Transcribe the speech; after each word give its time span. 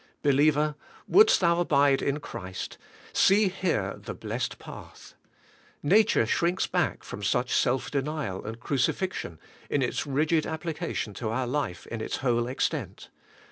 Believer, 0.23 0.73
wouldest 1.07 1.41
thou 1.41 1.59
abide 1.59 2.01
in 2.01 2.19
Christ, 2.19 2.79
see 3.13 3.49
here 3.49 3.93
the 4.03 4.15
blessed 4.15 4.57
path. 4.57 5.13
Nature 5.83 6.25
shrinks 6.25 6.65
back 6.65 7.03
from 7.03 7.21
such 7.21 7.53
self 7.53 7.91
denial 7.91 8.43
and 8.43 8.59
crucifixion 8.59 9.37
in 9.69 9.83
its 9.83 10.07
rigid 10.07 10.47
application 10.47 11.13
to 11.13 11.29
our 11.29 11.45
life 11.45 11.85
in 11.85 12.01
its 12.01 12.15
whole 12.17 12.47
extent. 12.47 13.09